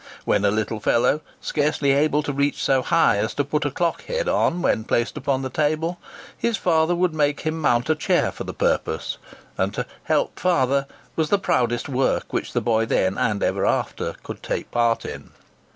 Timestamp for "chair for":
7.93-8.43